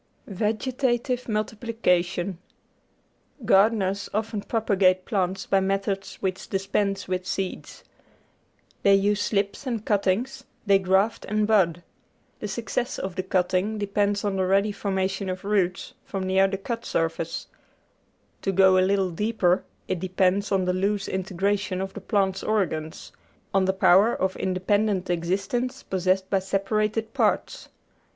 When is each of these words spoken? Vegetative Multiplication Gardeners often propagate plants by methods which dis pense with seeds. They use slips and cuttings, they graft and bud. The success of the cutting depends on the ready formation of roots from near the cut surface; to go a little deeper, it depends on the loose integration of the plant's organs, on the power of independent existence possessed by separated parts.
Vegetative 0.25 1.29
Multiplication 1.29 2.39
Gardeners 3.45 4.09
often 4.15 4.41
propagate 4.41 5.05
plants 5.05 5.45
by 5.45 5.59
methods 5.59 6.15
which 6.15 6.49
dis 6.49 6.65
pense 6.65 7.07
with 7.07 7.27
seeds. 7.27 7.83
They 8.81 8.95
use 8.95 9.21
slips 9.21 9.67
and 9.67 9.85
cuttings, 9.85 10.43
they 10.65 10.79
graft 10.79 11.23
and 11.25 11.45
bud. 11.45 11.83
The 12.39 12.47
success 12.47 12.97
of 12.97 13.15
the 13.15 13.21
cutting 13.21 13.77
depends 13.77 14.25
on 14.25 14.37
the 14.37 14.45
ready 14.47 14.71
formation 14.71 15.29
of 15.29 15.45
roots 15.45 15.93
from 16.03 16.23
near 16.23 16.47
the 16.47 16.57
cut 16.57 16.83
surface; 16.83 17.45
to 18.41 18.51
go 18.51 18.79
a 18.79 18.79
little 18.79 19.11
deeper, 19.11 19.65
it 19.87 19.99
depends 19.99 20.51
on 20.51 20.65
the 20.65 20.73
loose 20.73 21.07
integration 21.07 21.79
of 21.79 21.93
the 21.93 22.01
plant's 22.01 22.41
organs, 22.41 23.11
on 23.53 23.65
the 23.65 23.71
power 23.71 24.15
of 24.15 24.35
independent 24.37 25.11
existence 25.11 25.83
possessed 25.83 26.27
by 26.31 26.39
separated 26.39 27.13
parts. 27.13 27.69